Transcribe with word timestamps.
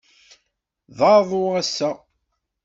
D 0.97 0.99
aḍu, 1.15 1.43
ass-a. 1.61 1.91